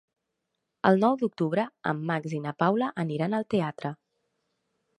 [0.89, 3.93] El nou d'octubre en Max i na Paula aniran al teatre.